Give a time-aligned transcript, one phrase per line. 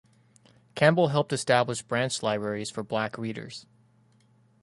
[0.73, 3.67] Campbell helped establish branch libraries for Black readers.